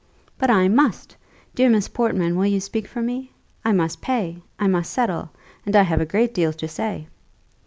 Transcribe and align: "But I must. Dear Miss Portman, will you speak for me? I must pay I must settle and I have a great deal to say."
"But 0.39 0.49
I 0.49 0.67
must. 0.67 1.15
Dear 1.53 1.69
Miss 1.69 1.87
Portman, 1.87 2.35
will 2.35 2.47
you 2.47 2.59
speak 2.59 2.87
for 2.87 3.03
me? 3.03 3.29
I 3.63 3.71
must 3.71 4.01
pay 4.01 4.41
I 4.57 4.65
must 4.65 4.91
settle 4.91 5.29
and 5.63 5.75
I 5.75 5.83
have 5.83 6.01
a 6.01 6.07
great 6.09 6.33
deal 6.33 6.53
to 6.53 6.67
say." 6.67 7.05